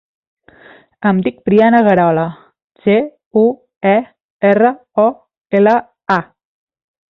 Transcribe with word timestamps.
Em 1.09 1.19
dic 1.27 1.35
Brianna 1.49 1.81
Guerola: 1.87 2.23
ge, 2.87 2.97
u, 3.43 3.45
e, 3.93 3.93
erra, 4.53 4.75
o, 5.07 5.09
ela, 5.61 5.79
a. 6.19 6.21